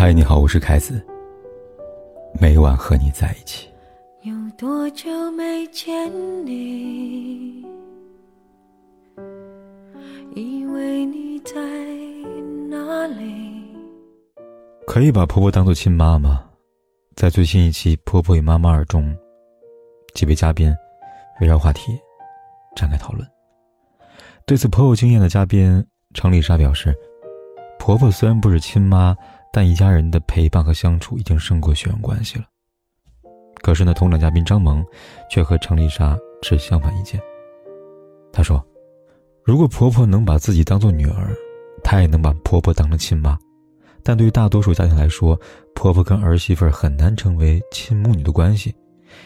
[0.00, 0.98] 嗨，你好，我是凯子。
[2.40, 3.68] 每晚和你在一起。
[4.22, 6.10] 有多久没见
[6.46, 7.62] 你？
[10.34, 11.52] 以为你在
[12.70, 13.62] 哪里？
[14.86, 16.46] 可以把婆婆当做亲妈吗？
[17.14, 19.14] 在最新一期《婆婆与妈妈二》中，
[20.14, 20.74] 几位嘉宾
[21.42, 21.92] 围绕话题
[22.74, 23.28] 展开讨论。
[24.46, 26.96] 对此颇有经验的嘉宾程丽莎表示
[27.78, 29.14] ：“婆婆虽然不是亲妈，
[29.52, 32.44] 但一家人的陪伴和相处已经胜过血缘关系了。”
[33.62, 34.84] 可是呢，同场嘉宾张萌
[35.30, 37.20] 却和程丽莎持相反意见。
[38.32, 38.64] 她说
[39.44, 41.34] ：“如果婆婆能把自己当做女儿，
[41.84, 43.38] 她也能把婆婆当成亲妈。
[44.02, 45.38] 但对于大多数家庭来说，
[45.74, 48.74] 婆婆跟儿媳妇很难成为亲母女的关系，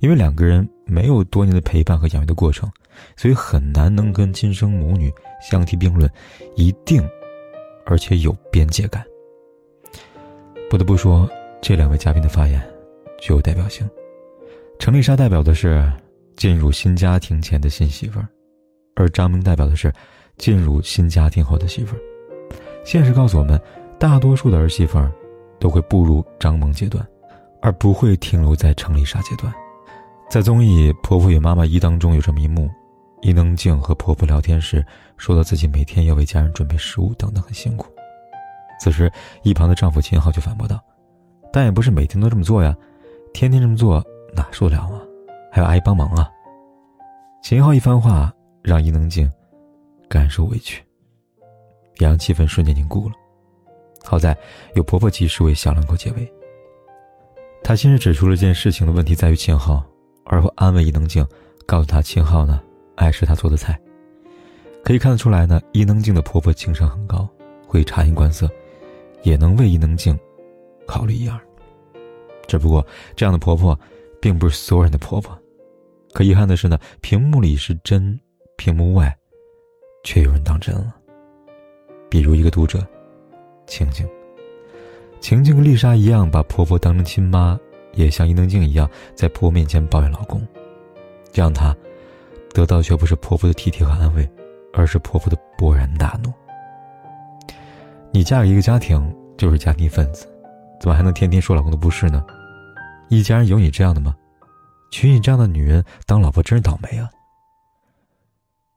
[0.00, 2.68] 因为两个人没有多年的陪伴和养育的过程，
[3.16, 6.10] 所以很难能跟亲生母女相提并论，
[6.56, 7.00] 一定，
[7.84, 9.04] 而且有边界感。”
[10.68, 11.30] 不得不说，
[11.62, 12.60] 这两位嘉宾的发言
[13.20, 13.88] 具有代表性。
[14.80, 15.90] 程丽莎代表的是
[16.34, 18.26] 进入新家庭前的新媳妇儿，
[18.96, 19.92] 而张明代表的是
[20.36, 22.00] 进入新家庭后的媳妇儿。
[22.84, 23.60] 现实告诉我们，
[23.96, 25.12] 大多数的儿媳妇儿
[25.60, 27.06] 都会步入张萌阶段，
[27.62, 29.52] 而不会停留在程丽莎阶段。
[30.28, 32.68] 在综艺《婆婆与妈妈一》当中，有这么一幕：
[33.22, 34.84] 伊能静和婆婆聊天时，
[35.16, 37.86] 说到自己每天要为家人准备食物等等，很辛苦。
[38.80, 39.10] 此时，
[39.42, 40.80] 一旁的丈夫秦昊就反驳道
[41.52, 42.76] ：“但也不是每天都这么做呀，
[43.32, 44.04] 天天这么做。”
[44.36, 45.00] 哪受得了啊？
[45.50, 46.30] 还有阿姨帮忙啊！
[47.42, 49.32] 秦昊一番话让伊能静
[50.10, 50.84] 感受委屈，
[51.98, 53.14] 也让气氛瞬间凝固了。
[54.04, 54.36] 好在
[54.74, 56.30] 有婆婆及时为小两口解围。
[57.64, 59.82] 她先是指出了件事情的问题在于秦昊，
[60.26, 61.26] 而后安慰伊能静，
[61.64, 62.60] 告诉她秦昊呢
[62.96, 63.80] 爱吃他做的菜。
[64.84, 67.26] 可以看得出来呢，伊能静的婆婆情商很高，
[67.66, 68.50] 会察言观色，
[69.26, 70.18] 也能为伊能静
[70.86, 71.38] 考虑一二。
[72.46, 72.86] 只不过
[73.16, 73.78] 这样的婆婆。
[74.18, 75.38] 并不是所有人的婆婆，
[76.12, 78.18] 可遗憾的是呢，屏幕里是真，
[78.56, 79.14] 屏幕外，
[80.02, 80.96] 却有人当真了。
[82.08, 82.84] 比如一个读者，
[83.66, 84.08] 晴晴。
[85.20, 87.60] 晴晴跟丽莎一样，把婆婆当成亲妈，
[87.92, 90.44] 也像伊能静一样，在婆婆面前抱怨老公，
[91.30, 91.76] 这样她
[92.52, 94.28] 得到却不是婆婆的体贴和安慰，
[94.72, 96.32] 而是婆婆的勃然大怒。
[98.16, 100.26] 你嫁给一个家庭，就是家庭分子，
[100.80, 102.24] 怎么还能天天说老公的不是呢？
[103.10, 104.16] 一家人有你这样的吗？
[104.90, 107.10] 娶你这样的女人当老婆真是倒霉啊！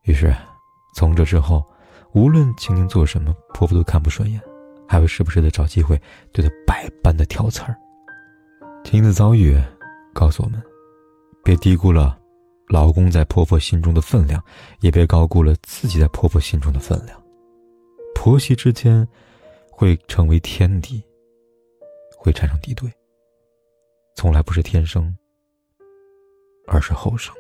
[0.04, 0.36] 于是，
[0.94, 1.66] 从这之后，
[2.12, 4.42] 无论晴晴做什么，婆婆都看不顺眼，
[4.86, 5.98] 还会时不时的找机会
[6.34, 7.74] 对她百般的挑刺儿。
[8.84, 9.58] 晴晴的遭遇
[10.14, 10.62] 告诉我们：
[11.46, 12.20] 别低估了
[12.68, 14.44] 老公在婆婆心中的分量，
[14.82, 17.18] 也别高估了自己在婆婆心中的分量。
[18.14, 19.08] 婆媳之间
[19.80, 21.02] 会成为天敌，
[22.18, 22.92] 会产生敌对。
[24.14, 25.16] 从来不是天生，
[26.68, 27.34] 而是后生。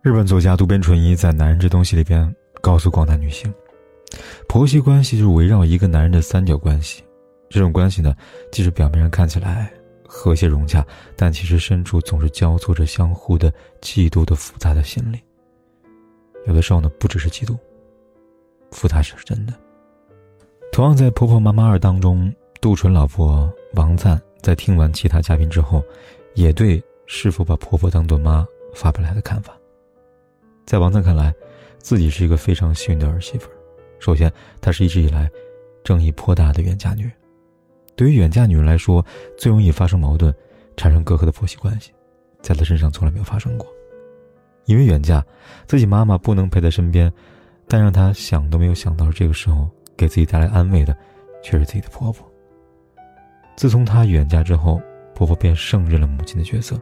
[0.00, 3.52] 日本作家渡边淳一在《男人这东西》里边告诉广大女性，
[4.48, 7.04] 婆媳关系就是围绕一个男人的三角关系。
[7.50, 8.16] 这种关系呢，
[8.50, 9.70] 即使表面上看起来
[10.06, 10.82] 和谐融洽，
[11.18, 13.52] 但其实深处总是交错着相互的
[13.82, 15.20] 嫉妒的复杂的心理。
[16.46, 17.58] 有的时候呢，不只是嫉妒，
[18.70, 19.52] 复杂是真的。
[20.76, 24.20] 同样在《婆婆妈妈二》当中，杜淳老婆王赞。
[24.42, 25.82] 在听完其他嘉宾之后，
[26.34, 29.56] 也对是否把婆婆当做妈发表了他的看法。
[30.66, 31.34] 在王赞看来，
[31.78, 33.48] 自己是一个非常幸运的儿媳妇。
[33.98, 35.30] 首先，她是一直以来
[35.82, 37.12] 争议颇大的远嫁女人。
[37.96, 39.02] 对于远嫁女人来说，
[39.38, 40.30] 最容易发生矛盾、
[40.76, 41.90] 产生隔阂的婆媳关系，
[42.42, 43.66] 在她身上从来没有发生过。
[44.66, 45.24] 因为远嫁，
[45.66, 47.10] 自己妈妈不能陪在身边，
[47.66, 50.96] 但让她想都没有想到，这个时候给自己带来安慰的，
[51.42, 52.30] 却是自己的婆婆。
[53.56, 54.80] 自从她远嫁之后，
[55.14, 56.76] 婆婆便胜任了母亲的角色。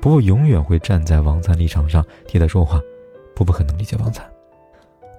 [0.00, 2.80] 婆婆永远会站在王灿立场上替她说话。
[3.34, 4.24] 婆婆很能理解王灿。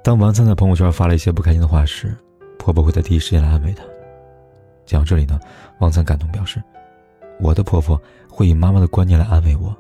[0.03, 2.15] 当王灿在朋友圈发了一些不开心的话时，
[2.57, 3.83] 婆婆会在第一时间来安慰他。
[4.85, 5.39] 讲到这里呢，
[5.79, 6.61] 王灿感动表示
[7.39, 7.99] ：“我的婆婆
[8.29, 9.75] 会以妈妈的观念来安慰我，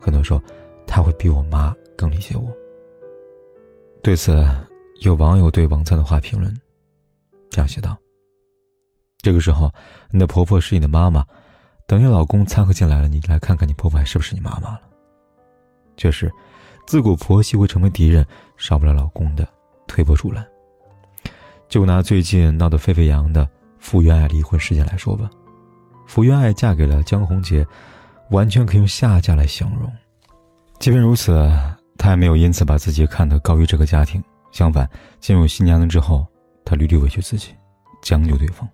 [0.00, 0.42] 很多时候，
[0.86, 2.48] 她会比我妈更理解我。”
[4.02, 4.32] 对此，
[5.00, 6.54] 有网友对王灿的话评论
[7.50, 7.96] 这样写道。
[9.22, 9.72] 这个时候，
[10.10, 11.24] 你的婆婆是你的妈妈，
[11.86, 14.80] 等你老公掺和进来了，你来看看你婆婆还是不是你妈妈了。
[15.96, 16.30] 确实，
[16.86, 18.26] 自古婆媳会成为敌人，
[18.56, 19.46] 少不了老公的
[19.86, 20.46] 推波助澜。
[21.68, 23.48] 就拿最近闹得沸沸扬扬的
[23.78, 25.30] 傅园爱离婚事件来说吧，
[26.06, 27.66] 傅园爱嫁给了江宏杰，
[28.30, 29.90] 完全可以用下嫁来形容。
[30.78, 31.48] 即便如此，
[31.98, 34.88] 她也没有因此把自己看得高于这个家庭，相反，
[35.18, 36.26] 进入新娘子之后，
[36.64, 37.54] 她屡屡委屈自己，
[38.02, 38.68] 将就对方。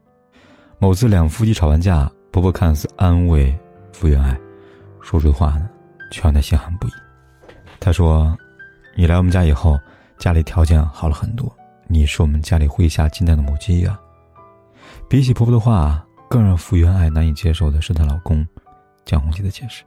[0.78, 3.56] 某次两夫妻吵完架，婆婆看似安慰
[3.92, 4.38] 福原爱，
[5.00, 5.68] 说出的话呢，
[6.10, 6.90] 却让她心寒不已。
[7.80, 8.36] 她说
[8.96, 9.78] ：“你来我们家以后，
[10.18, 11.50] 家里条件好了很多，
[11.86, 13.98] 你是我们家里麾下金蛋的母鸡呀。”
[15.08, 18.46] 比起婆婆的话，更让福原爱难以接受的是她老公
[19.04, 19.84] 江宏杰的解释。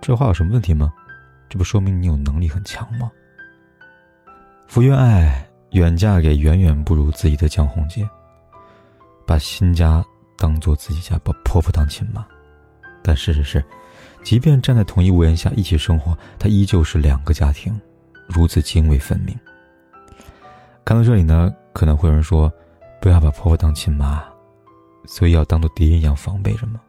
[0.00, 0.92] 这话有什么问题吗？
[1.48, 3.10] 这不说明你有能力很强吗？
[4.66, 8.06] 福原爱远嫁给远远不如自己的江宏杰。
[9.26, 10.04] 把新家
[10.38, 12.24] 当做自己家，把婆婆当亲妈，
[13.02, 13.64] 但事实是，
[14.22, 17.76] 即便站在同一屋檐下一起生活，她依旧是两个家庭，
[18.28, 19.36] 如此泾渭分明。
[20.84, 22.52] 看到这里呢，可能会有人说，
[23.00, 24.22] 不要把婆婆当亲妈，
[25.06, 26.80] 所以要当做敌人一样防备着吗？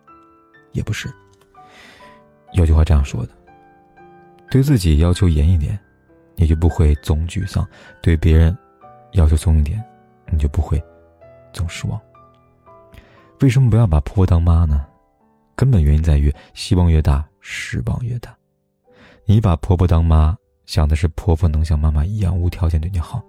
[0.74, 1.12] 也不是。
[2.54, 3.32] 有句话这样说的：
[4.52, 5.80] 对自己要求严一点，
[6.38, 7.66] 你就不会总沮丧；
[8.01, 8.57] 对别人
[9.12, 9.84] 要求松一点，
[10.31, 10.81] 你就不会
[11.51, 12.00] 总失望。
[13.42, 14.86] 为什么不要把婆婆当妈呢？
[15.56, 18.34] 根本原因在于希望越大，失望越大。
[19.25, 23.22] 你把婆婆当妈，想的是婆婆能像妈妈一样无条件对你好，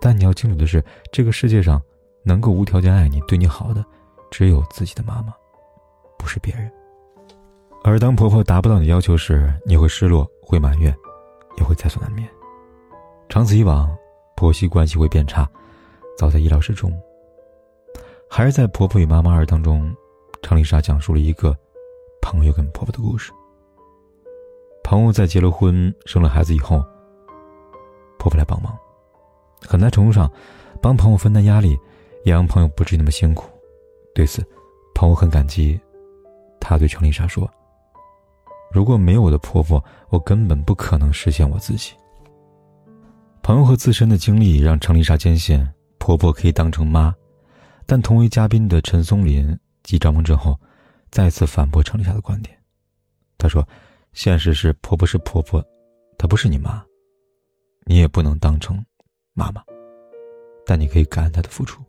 [0.00, 1.80] 但你要清楚的是，这个世界上
[2.22, 3.84] 能够无条件爱你、对你好的，
[4.30, 5.32] 只有自己的妈妈，
[6.18, 6.70] 不是别人。
[7.84, 10.94] 而当婆婆达不到你要求时，你会失落，会埋怨，
[11.56, 12.28] 也会在所难免。
[13.28, 13.94] 长此以往，
[14.36, 15.48] 婆媳关系会变差，
[16.18, 16.92] 早在意料之中。
[18.28, 19.94] 还是在《婆婆与妈妈二》当中，
[20.42, 21.56] 程丽莎讲述了一个
[22.20, 23.32] 朋友跟婆婆的故事。
[24.82, 26.84] 朋友在结了婚、生了孩子以后，
[28.18, 28.76] 婆婆来帮忙，
[29.66, 30.30] 很大程度上
[30.80, 31.78] 帮朋友分担压力，
[32.24, 33.48] 也让朋友不至于那么辛苦。
[34.14, 34.44] 对此，
[34.94, 35.80] 朋友很感激，
[36.60, 37.48] 她对程丽莎说
[38.72, 41.92] ：“如果没有我的婆婆，我根本不可能实现我自己。”
[43.42, 47.14] 朋友和自身的经历让程丽莎坚信，婆婆可以当成妈。
[47.84, 50.58] 但同为嘉宾的陈松林继张梦之后，
[51.10, 52.56] 再次反驳程丽莎的观点。
[53.36, 53.66] 他说
[54.14, 55.62] ：“现实是婆婆是婆婆，
[56.16, 56.82] 她不是你妈，
[57.84, 58.82] 你也不能当成
[59.34, 59.60] 妈妈，
[60.64, 61.82] 但你可以感恩她的付出。”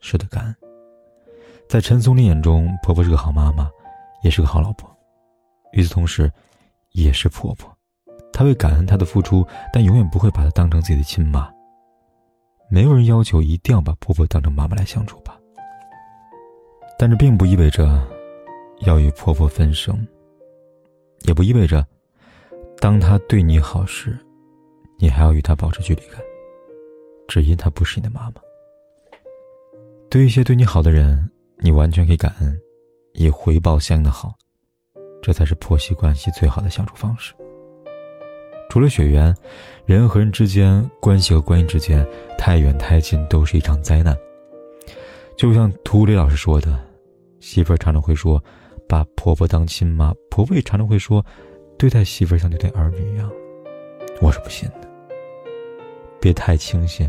[0.00, 0.56] 是的，感恩。
[1.68, 3.70] 在陈松林眼中，婆婆是个好妈妈，
[4.22, 4.90] 也是个好老婆，
[5.72, 6.30] 与此同时，
[6.92, 7.70] 也是婆婆。
[8.32, 11.50] 她会感恩她的付出，但永远不会把她当成自己的亲妈。
[12.68, 15.38] 没有人要求一定要把婆婆当成妈妈来相处吧，
[16.98, 18.02] 但这并不意味着
[18.80, 20.06] 要与婆婆分生，
[21.22, 21.86] 也不意味着
[22.80, 24.18] 当她对你好时，
[24.98, 26.20] 你还要与她保持距离感，
[27.28, 28.42] 只因她不是你的妈妈。
[30.10, 32.60] 对一些对你好的人，你完全可以感恩，
[33.14, 34.34] 以回报相应的好，
[35.22, 37.34] 这才是婆媳关系最好的相处方式。
[38.68, 39.34] 除了血缘，
[39.84, 44.16] 人和人之间关系和关系之间太远太近都是一场灾难。
[45.36, 46.78] 就像涂磊老师说的，
[47.40, 48.42] 媳妇儿常常会说
[48.88, 51.24] 把婆婆当亲妈，婆婆也常常会说
[51.78, 53.30] 对待媳妇儿像对待儿女一样。
[54.20, 54.88] 我是不信的。
[56.20, 57.08] 别太轻信，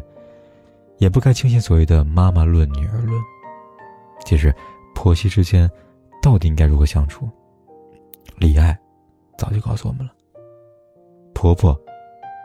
[0.97, 3.19] 也不该轻信所谓的妈妈论、女儿论。
[4.25, 4.53] 其实，
[4.93, 5.69] 婆媳之间
[6.21, 7.29] 到底应该如何相处，
[8.37, 8.77] 李爱
[9.37, 10.13] 早就告诉我们了。
[11.33, 11.75] 婆婆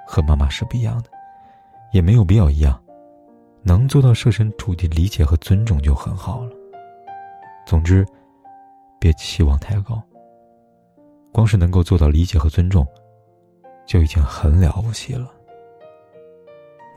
[0.07, 1.11] 和妈妈是不一样的，
[1.93, 2.83] 也没有必要一样，
[3.63, 6.53] 能做到设身处地理解和尊重就很好了。
[7.67, 8.07] 总之，
[8.99, 10.03] 别期望太高。
[11.31, 12.87] 光是能够做到理解和尊重，
[13.87, 15.31] 就已经很了不起了，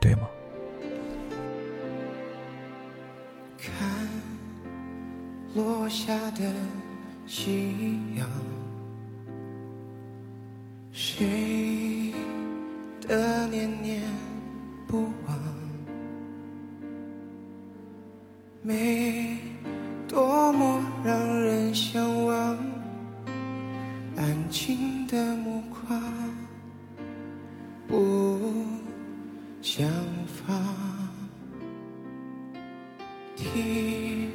[0.00, 0.28] 对吗？
[3.58, 3.72] 看
[5.54, 6.52] 落下的
[7.26, 8.28] 夕阳。
[10.98, 12.10] 谁
[13.06, 14.00] 的念念
[14.86, 15.38] 不忘？
[18.62, 19.36] 美
[20.08, 22.56] 多么让人向往，
[24.16, 26.02] 安静的目光
[27.86, 28.40] 不
[29.60, 29.86] 想
[30.24, 30.56] 放，
[33.36, 34.30] 听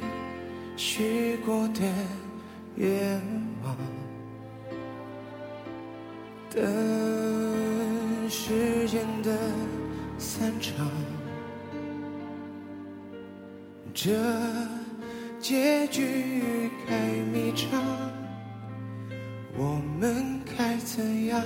[0.76, 1.82] 许过的
[2.76, 3.20] 愿
[3.64, 3.76] 望。
[6.54, 9.34] 等时间的
[10.18, 10.86] 散场，
[13.94, 14.10] 这
[15.40, 16.94] 结局该
[17.32, 17.80] 迷场，
[19.56, 21.42] 我们该怎样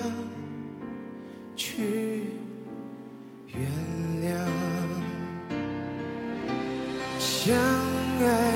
[1.55, 2.25] 去
[3.47, 3.61] 原
[4.25, 4.35] 谅？
[7.21, 8.56] 相爱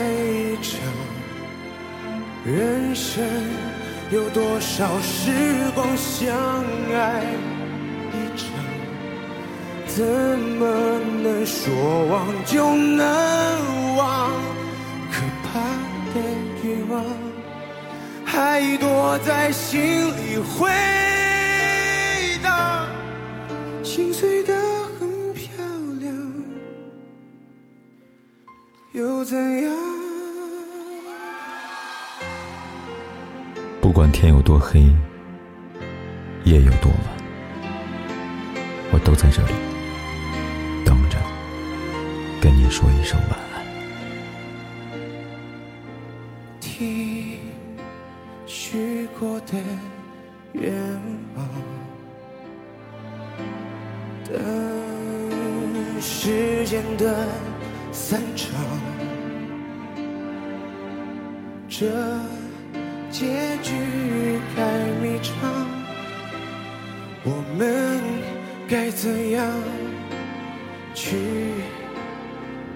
[2.43, 3.23] 人生
[4.09, 5.31] 有多少时
[5.75, 6.35] 光相
[6.91, 7.23] 爱
[8.11, 8.47] 一场？
[9.85, 14.31] 怎么能说忘就能忘？
[15.11, 15.59] 可怕
[16.15, 16.21] 的
[16.63, 17.05] 欲望
[18.25, 20.67] 还躲在心里回
[22.41, 22.87] 荡，
[23.83, 24.55] 心碎的
[24.99, 25.47] 很漂
[25.99, 26.33] 亮，
[28.93, 29.90] 又怎样？
[33.91, 34.83] 不管天有多黑，
[36.45, 37.01] 夜有多晚，
[38.89, 39.51] 我都在这里
[40.85, 41.17] 等着
[42.39, 43.65] 跟你说一声晚安。
[46.61, 47.37] 听
[48.45, 49.57] 许过的
[50.53, 50.73] 愿
[51.35, 51.45] 望，
[54.25, 54.39] 等
[55.99, 57.27] 时间的
[57.91, 58.55] 散场，
[61.67, 61.91] 这
[63.11, 63.27] 结
[63.61, 63.73] 局
[64.55, 64.61] 太
[65.01, 65.33] 迷长，
[67.23, 67.99] 我们
[68.69, 69.45] 该怎样
[70.93, 71.17] 去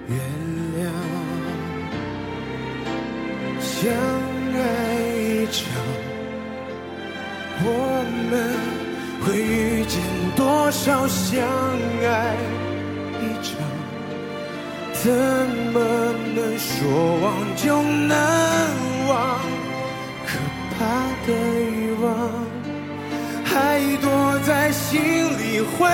[0.10, 0.20] 原
[0.75, 0.84] 谅？
[3.62, 3.94] 相
[4.54, 4.60] 爱
[5.13, 5.63] 一场，
[7.63, 7.68] 我
[8.30, 8.34] 们
[9.24, 10.01] 会遇见
[10.36, 11.42] 多少相
[12.04, 12.36] 爱
[13.22, 13.56] 一场？
[14.94, 15.12] 怎
[15.72, 15.80] 么
[16.36, 18.13] 能说忘就能
[19.08, 19.55] 忘？
[20.77, 20.86] 他
[21.25, 22.05] 的欲望
[23.44, 25.01] 还躲在心
[25.38, 25.88] 里回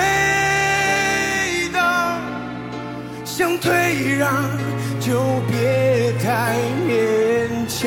[1.72, 2.20] 荡。
[3.24, 4.30] 想退让
[5.00, 6.90] 就别太勉
[7.66, 7.80] 强。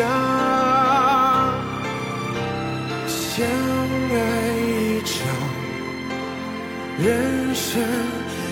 [3.07, 3.45] 相
[4.11, 4.17] 爱
[4.57, 5.13] 一场，
[6.97, 7.83] 人生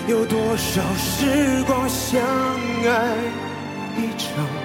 [0.06, 2.88] 有多少时光相爱
[3.96, 4.63] 一场？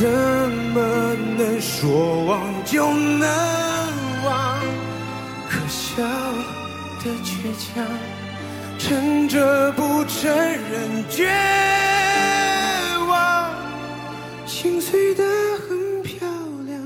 [0.00, 3.28] 怎么能说忘就能
[4.24, 4.58] 忘？
[5.46, 6.02] 可笑
[7.04, 7.86] 的倔强。
[8.78, 11.28] 撑着不承认绝
[13.10, 13.50] 望，
[14.46, 15.22] 心碎的
[15.68, 16.26] 很漂
[16.64, 16.82] 亮，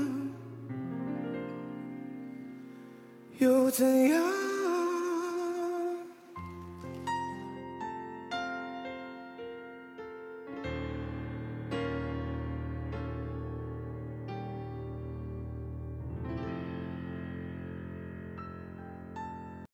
[3.37, 4.21] 又怎样？